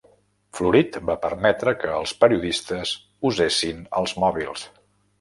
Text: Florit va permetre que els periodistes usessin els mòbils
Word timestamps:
Florit 0.59 0.97
va 1.09 1.17
permetre 1.25 1.75
que 1.85 1.93
els 1.99 2.15
periodistes 2.23 2.97
usessin 3.33 3.89
els 4.03 4.19
mòbils 4.27 4.69